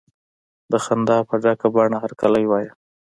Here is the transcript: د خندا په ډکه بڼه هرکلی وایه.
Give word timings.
د 0.71 0.73
خندا 0.85 1.17
په 1.29 1.35
ډکه 1.43 1.67
بڼه 1.75 1.97
هرکلی 2.03 2.45
وایه. 2.47 2.71